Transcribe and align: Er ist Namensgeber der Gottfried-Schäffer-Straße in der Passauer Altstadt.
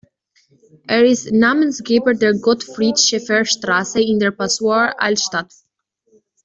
Er 0.87 1.03
ist 1.05 1.31
Namensgeber 1.31 2.15
der 2.15 2.33
Gottfried-Schäffer-Straße 2.33 4.01
in 4.01 4.17
der 4.17 4.31
Passauer 4.31 4.95
Altstadt. 4.97 5.53